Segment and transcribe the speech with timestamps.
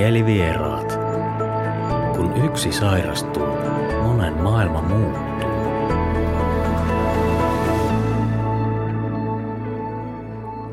[0.00, 0.98] Mielivieraat.
[2.16, 3.46] Kun yksi sairastuu,
[4.02, 5.50] monen maailma muuttuu.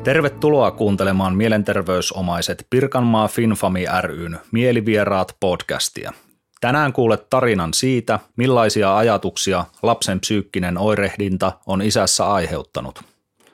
[0.04, 6.12] Tervetuloa kuuntelemaan mielenterveysomaiset Pirkanmaa Finfami ryn Mielivieraat podcastia.
[6.60, 13.00] Tänään kuulet tarinan siitä, millaisia ajatuksia lapsen psyykkinen oirehdinta on isässä aiheuttanut.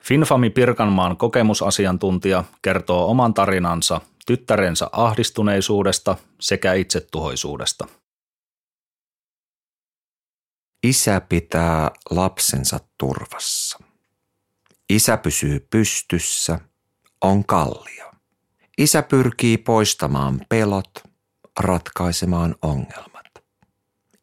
[0.01, 7.87] Finfami Pirkanmaan kokemusasiantuntija kertoo oman tarinansa tyttärensä ahdistuneisuudesta sekä itsetuhoisuudesta.
[10.83, 13.79] Isä pitää lapsensa turvassa.
[14.89, 16.59] Isä pysyy pystyssä,
[17.21, 18.11] on kallio.
[18.77, 20.91] Isä pyrkii poistamaan pelot,
[21.59, 23.25] ratkaisemaan ongelmat.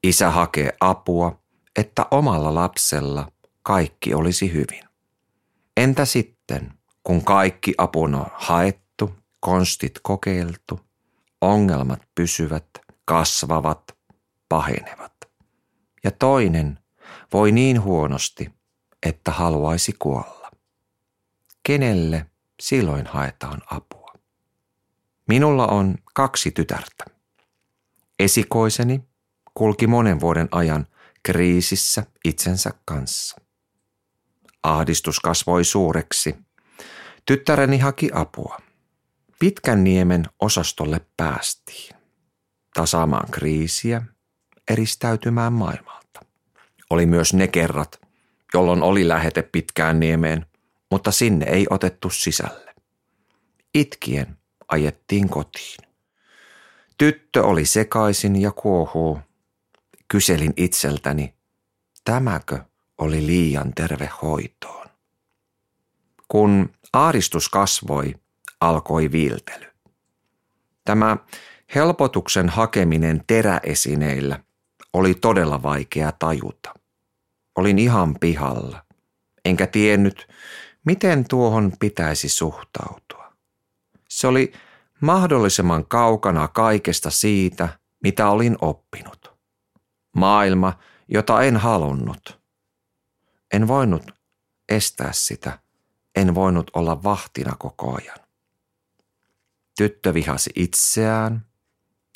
[0.02, 1.42] Isä hakee apua,
[1.76, 3.32] että omalla lapsella
[3.62, 4.84] kaikki olisi hyvin.
[5.76, 8.81] Entä sitten, kun kaikki apun on haettu,
[9.42, 10.80] konstit kokeiltu,
[11.40, 12.66] ongelmat pysyvät,
[13.04, 13.96] kasvavat,
[14.48, 15.12] pahenevat.
[16.04, 16.78] Ja toinen
[17.32, 18.50] voi niin huonosti,
[19.02, 20.50] että haluaisi kuolla.
[21.62, 22.26] Kenelle
[22.60, 24.12] silloin haetaan apua?
[25.28, 27.04] Minulla on kaksi tytärtä.
[28.18, 29.02] Esikoiseni
[29.54, 30.86] kulki monen vuoden ajan
[31.22, 33.36] kriisissä itsensä kanssa.
[34.62, 36.36] Ahdistus kasvoi suureksi.
[37.26, 38.58] Tyttäreni haki apua.
[39.42, 41.96] Pitkän niemen osastolle päästiin.
[42.74, 44.02] Tasaamaan kriisiä,
[44.70, 46.20] eristäytymään maailmalta.
[46.90, 48.00] Oli myös ne kerrat,
[48.54, 50.46] jolloin oli lähete pitkään niemeen,
[50.90, 52.74] mutta sinne ei otettu sisälle.
[53.74, 55.88] Itkien ajettiin kotiin.
[56.98, 59.20] Tyttö oli sekaisin ja kuohuu.
[60.08, 61.34] Kyselin itseltäni,
[62.04, 62.58] tämäkö
[62.98, 64.86] oli liian terve hoitoon.
[66.28, 68.21] Kun aaristus kasvoi,
[68.68, 69.66] alkoi viiltely.
[70.84, 71.16] Tämä
[71.74, 74.40] helpotuksen hakeminen teräesineillä
[74.92, 76.74] oli todella vaikea tajuta.
[77.56, 78.84] Olin ihan pihalla,
[79.44, 80.28] enkä tiennyt,
[80.84, 83.32] miten tuohon pitäisi suhtautua.
[84.08, 84.52] Se oli
[85.00, 87.68] mahdollisimman kaukana kaikesta siitä,
[88.02, 89.32] mitä olin oppinut.
[90.16, 92.40] Maailma, jota en halunnut.
[93.52, 94.02] En voinut
[94.68, 95.58] estää sitä.
[96.16, 98.21] En voinut olla vahtina koko ajan.
[99.82, 101.46] Tyttö vihasi itseään,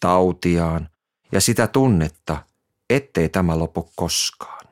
[0.00, 0.88] tautiaan
[1.32, 2.42] ja sitä tunnetta,
[2.90, 4.66] ettei tämä lopu koskaan.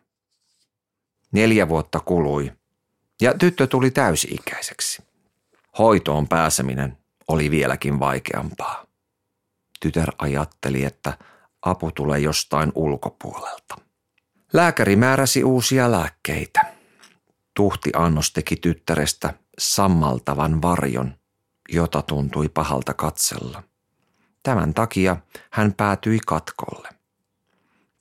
[1.32, 2.52] Neljä vuotta kului
[3.20, 5.02] ja tyttö tuli täysi-ikäiseksi.
[5.78, 8.86] Hoitoon pääseminen oli vieläkin vaikeampaa.
[9.80, 11.18] Tytär ajatteli, että
[11.62, 13.76] apu tulee jostain ulkopuolelta.
[14.52, 16.74] Lääkäri määräsi uusia lääkkeitä.
[17.54, 21.14] Tuhti annos teki tyttärestä sammaltavan varjon,
[21.68, 23.62] jota tuntui pahalta katsella.
[24.42, 25.16] Tämän takia
[25.50, 26.88] hän päätyi katkolle.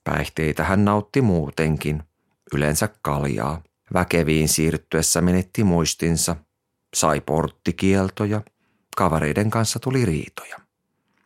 [0.03, 2.03] Päihteitä hän nautti muutenkin,
[2.53, 3.61] yleensä kaljaa.
[3.93, 6.35] Väkeviin siirtyessä menetti muistinsa,
[6.95, 8.41] sai porttikieltoja,
[8.97, 10.59] kavereiden kanssa tuli riitoja.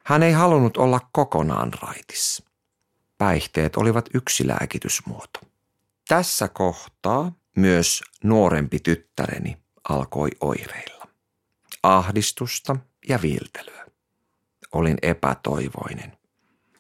[0.04, 2.44] Hän ei halunnut olla kokonaan raitis.
[3.18, 5.40] Päihteet olivat yksi lääkitysmuoto.
[6.08, 9.58] Tässä kohtaa myös nuorempi tyttäreni
[9.90, 10.97] alkoi oireilla.
[11.96, 12.76] Ahdistusta
[13.10, 13.86] ja viiltelyä.
[14.72, 16.18] Olin epätoivoinen.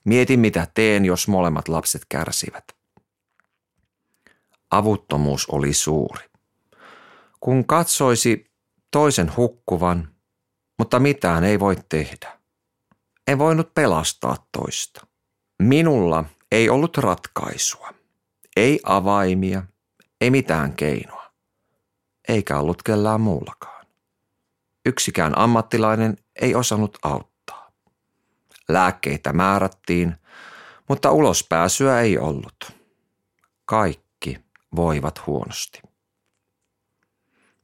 [0.03, 2.63] Mietin, mitä teen, jos molemmat lapset kärsivät.
[4.71, 6.25] Avuttomuus oli suuri.
[7.39, 8.51] Kun katsoisi
[8.91, 10.15] toisen hukkuvan,
[10.79, 12.39] mutta mitään ei voi tehdä.
[13.27, 15.07] En voinut pelastaa toista.
[15.63, 17.93] Minulla ei ollut ratkaisua.
[18.55, 19.63] Ei avaimia,
[20.21, 21.31] ei mitään keinoa.
[22.27, 23.76] Eikä ollut kellään muullakaan.
[24.87, 27.71] Yksikään ammattilainen ei osannut auttaa.
[28.69, 30.15] Lääkkeitä määrättiin,
[30.89, 32.71] mutta ulospääsyä ei ollut.
[33.65, 34.39] Kaikki
[34.75, 35.81] voivat huonosti.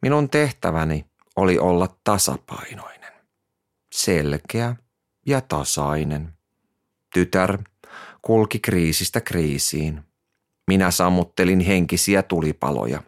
[0.01, 1.05] Minun tehtäväni
[1.35, 3.13] oli olla tasapainoinen,
[3.93, 4.75] selkeä
[5.25, 6.33] ja tasainen.
[7.13, 7.57] Tytär
[8.21, 10.03] kulki kriisistä kriisiin.
[10.67, 13.03] Minä sammuttelin henkisiä tulipaloja.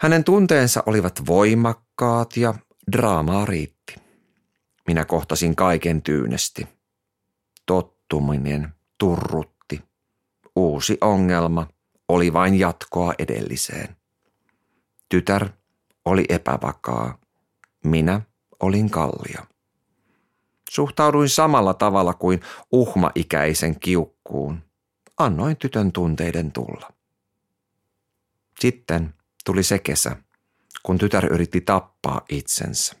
[0.00, 2.54] Hänen tunteensa olivat voimakkaat ja
[2.92, 3.94] draamaa riitti.
[4.86, 6.68] Minä kohtasin kaiken tyynesti.
[7.66, 9.82] Tottuminen turrutti.
[10.56, 11.66] Uusi ongelma
[12.08, 13.96] oli vain jatkoa edelliseen.
[15.08, 15.48] Tytär
[16.04, 17.18] oli epävakaa.
[17.84, 18.20] Minä
[18.60, 19.46] olin kallia.
[20.70, 22.40] Suhtauduin samalla tavalla kuin
[22.72, 24.62] uhmaikäisen kiukkuun.
[25.18, 26.92] Annoin tytön tunteiden tulla.
[28.60, 29.14] Sitten
[29.44, 30.16] tuli se kesä,
[30.82, 32.96] kun tytär yritti tappaa itsensä.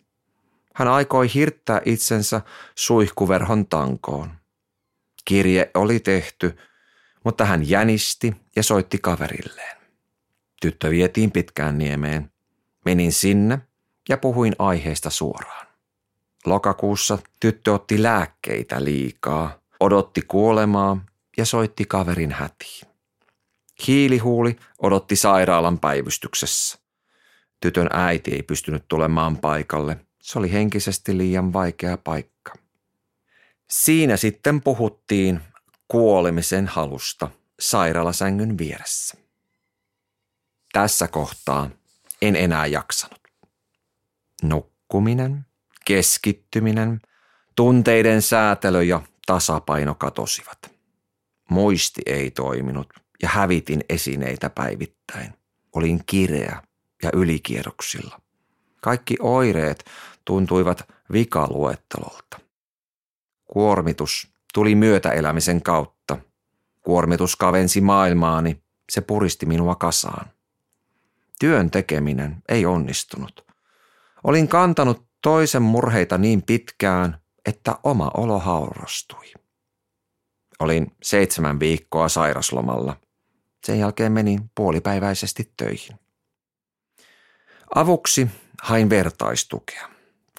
[0.74, 2.40] Hän aikoi hirttää itsensä
[2.74, 4.30] suihkuverhon tankoon.
[5.24, 6.58] Kirje oli tehty,
[7.24, 9.76] mutta hän jänisti ja soitti kaverilleen.
[10.62, 12.32] Tyttö vietiin pitkään niemeen.
[12.84, 13.58] Menin sinne
[14.08, 15.66] ja puhuin aiheesta suoraan.
[16.46, 21.04] Lokakuussa tyttö otti lääkkeitä liikaa, odotti kuolemaa
[21.36, 22.89] ja soitti kaverin hätiin.
[23.86, 26.78] Hiilihuuli odotti sairaalan päivystyksessä.
[27.60, 29.96] Tytön äiti ei pystynyt tulemaan paikalle.
[30.22, 32.52] Se oli henkisesti liian vaikea paikka.
[33.70, 35.40] Siinä sitten puhuttiin
[35.88, 37.30] kuolemisen halusta
[37.60, 39.16] sairaalasängyn vieressä.
[40.72, 41.70] Tässä kohtaa
[42.22, 43.20] en enää jaksanut.
[44.42, 45.46] Nukkuminen,
[45.84, 47.00] keskittyminen,
[47.56, 50.58] tunteiden säätelö ja tasapaino katosivat.
[51.50, 52.88] Muisti ei toiminut
[53.22, 55.34] ja hävitin esineitä päivittäin.
[55.72, 56.62] Olin kireä
[57.02, 58.20] ja ylikierroksilla.
[58.80, 59.84] Kaikki oireet
[60.24, 62.40] tuntuivat vikaluettelolta.
[63.46, 66.16] Kuormitus tuli myötäelämisen kautta.
[66.80, 70.30] Kuormitus kavensi maailmaani, se puristi minua kasaan.
[71.40, 73.44] Työn tekeminen ei onnistunut.
[74.24, 79.32] Olin kantanut toisen murheita niin pitkään, että oma olo haurastui.
[80.60, 82.96] Olin seitsemän viikkoa sairaslomalla.
[83.64, 85.98] Sen jälkeen menin puolipäiväisesti töihin.
[87.74, 88.28] Avuksi
[88.62, 89.88] hain vertaistukea,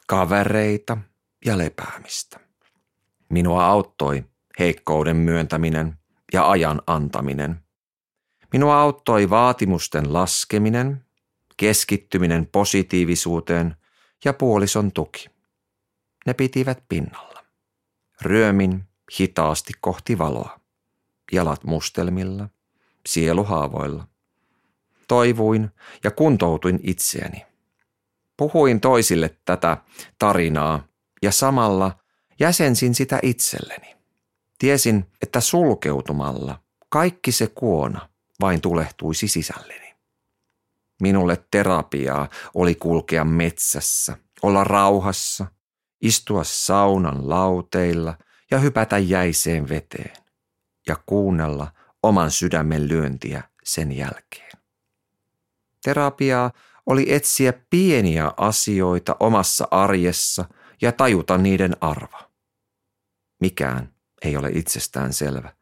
[0.08, 0.98] kavereita
[1.46, 2.40] ja lepäämistä.
[3.30, 4.26] Minua auttoi
[4.60, 5.98] heikkouden myöntäminen
[6.34, 7.64] ja ajan antaminen.
[8.54, 11.06] Minua auttoi vaatimusten laskeminen,
[11.58, 13.76] keskittyminen positiivisuuteen
[14.26, 15.26] ja puolison tuki.
[16.26, 17.44] Ne pitivät pinnalla.
[18.22, 18.84] Ryömin
[19.20, 20.60] hitaasti kohti valoa,
[21.32, 22.50] jalat mustelmilla,
[23.06, 24.08] sielu haavoilla.
[25.08, 25.70] Toivuin
[26.04, 27.46] ja kuntoutuin itseäni.
[28.38, 29.78] Puhuin toisille tätä
[30.20, 30.84] tarinaa
[31.22, 32.00] ja samalla
[32.40, 33.96] jäsensin sitä itselleni.
[34.60, 36.60] Tiesin, että sulkeutumalla
[36.90, 38.10] kaikki se kuona
[38.42, 39.96] vain tulehtuisi sisälleni.
[41.02, 45.46] Minulle terapiaa oli kulkea metsässä, olla rauhassa,
[46.02, 48.18] istua saunan lauteilla
[48.52, 50.14] ja hypätä jäiseen veteen
[50.88, 51.72] ja kuunnella
[52.04, 54.52] oman sydämen lyöntiä sen jälkeen.
[55.84, 56.52] Terapiaa
[56.86, 60.46] oli etsiä pieniä asioita omassa arjessa
[60.82, 62.30] ja tajuta niiden arva.
[63.42, 65.54] Mikään ei ole itsestään selvä.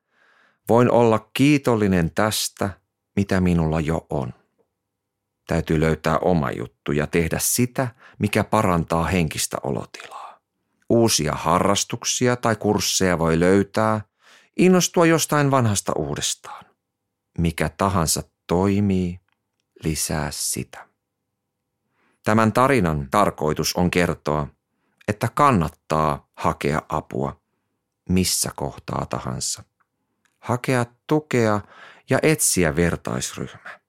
[0.70, 2.70] Voin olla kiitollinen tästä,
[3.16, 4.34] mitä minulla jo on.
[5.48, 7.88] Täytyy löytää oma juttu ja tehdä sitä,
[8.20, 10.40] mikä parantaa henkistä olotilaa.
[10.90, 14.02] Uusia harrastuksia tai kursseja voi löytää,
[14.60, 16.66] innostua jostain vanhasta uudestaan.
[17.38, 19.20] Mikä tahansa toimii,
[19.84, 20.88] lisää sitä.
[22.24, 24.48] Tämän tarinan tarkoitus on kertoa,
[25.08, 27.40] että kannattaa hakea apua
[28.10, 29.64] missä kohtaa tahansa.
[30.40, 31.62] Hakea tukea
[32.10, 33.80] ja etsiä vertaisryhmä.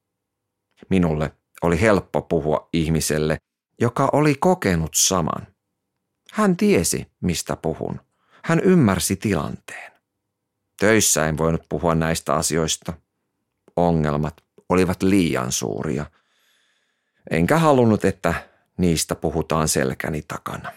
[0.90, 1.32] Minulle
[1.62, 3.38] oli helppo puhua ihmiselle,
[3.80, 5.46] joka oli kokenut saman.
[6.32, 8.00] Hän tiesi, mistä puhun.
[8.44, 9.89] Hän ymmärsi tilanteen.
[10.80, 12.92] Töissä en voinut puhua näistä asioista.
[13.76, 14.36] Ongelmat
[14.68, 16.06] olivat liian suuria.
[17.30, 18.34] Enkä halunnut, että
[18.76, 20.72] niistä puhutaan selkäni takana.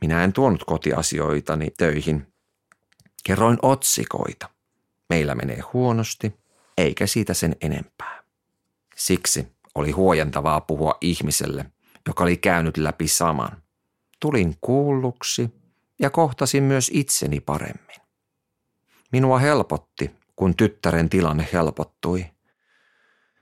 [0.00, 2.32] Minä en tuonut kotiasioitani töihin.
[3.24, 4.48] Kerroin otsikoita.
[5.08, 6.34] Meillä menee huonosti,
[6.78, 8.22] eikä siitä sen enempää.
[8.96, 11.64] Siksi oli huojentavaa puhua ihmiselle,
[12.08, 13.62] joka oli käynyt läpi saman.
[14.20, 15.50] Tulin kuulluksi
[15.98, 18.09] ja kohtasin myös itseni paremmin.
[19.12, 22.26] Minua helpotti, kun tyttären tilanne helpottui.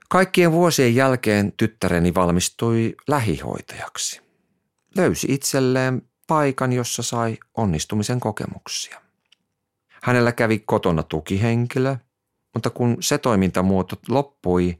[0.09, 4.21] Kaikkien vuosien jälkeen tyttäreni valmistui lähihoitajaksi.
[4.95, 9.01] Löysi itselleen paikan, jossa sai onnistumisen kokemuksia.
[10.03, 11.95] Hänellä kävi kotona tukihenkilö,
[12.53, 14.79] mutta kun se toimintamuoto loppui,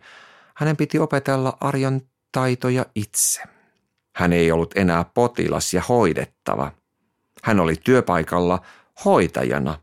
[0.55, 3.41] hänen piti opetella arjan taitoja itse.
[4.15, 6.72] Hän ei ollut enää potilas ja hoidettava.
[7.43, 8.62] Hän oli työpaikalla
[9.05, 9.79] hoitajana,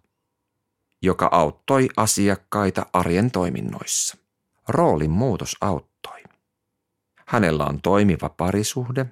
[1.03, 4.17] joka auttoi asiakkaita arjen toiminnoissa.
[4.69, 6.23] Roolin muutos auttoi.
[7.27, 9.07] Hänellä on toimiva parisuhde,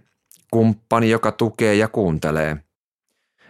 [0.51, 2.57] kumppani, joka tukee ja kuuntelee.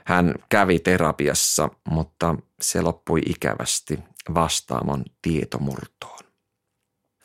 [0.06, 3.98] Hän kävi terapiassa, mutta se loppui ikävästi
[4.34, 6.18] vastaamon tietomurtoon.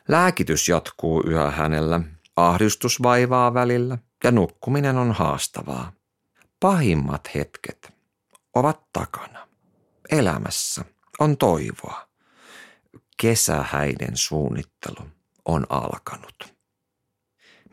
[0.08, 2.00] Lääkitys jatkuu yhä hänellä,
[2.36, 5.92] ahdistus vaivaa välillä ja nukkuminen on haastavaa.
[6.60, 7.92] Pahimmat hetket
[8.54, 9.48] ovat takana.
[10.10, 10.84] Elämässä
[11.20, 12.08] on toivoa.
[13.16, 15.08] Kesähäiden suunnittelu
[15.44, 16.54] on alkanut.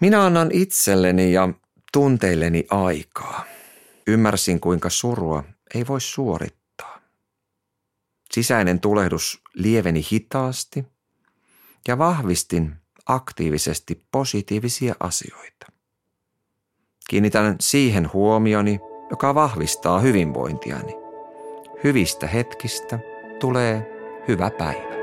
[0.02, 1.50] Minä annan itselleni ja
[1.94, 3.46] tunteilleni aikaa.
[4.08, 5.44] Ymmärsin, kuinka surua
[5.76, 7.02] ei voi suorittaa.
[8.32, 10.86] Sisäinen tulehdus lieveni hitaasti
[11.88, 12.76] ja vahvistin
[13.06, 15.68] aktiivisesti positiivisia asioita.
[17.10, 20.94] Kiinnitän siihen huomioni, joka vahvistaa hyvinvointiani.
[21.84, 23.00] Hyvistä hetkistä
[23.40, 23.92] tulee
[24.28, 24.97] hyvä päivä.